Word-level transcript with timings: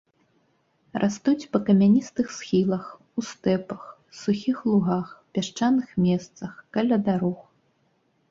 Растуць 1.01 1.49
па 1.55 1.59
камяністых 1.67 2.31
схілах, 2.37 2.85
ў 3.19 3.27
стэпах, 3.31 3.81
сухім 4.21 4.57
лугах, 4.71 5.07
пясчаным 5.35 5.89
месцах, 6.07 6.51
каля 6.79 6.95
дарог. 7.11 7.39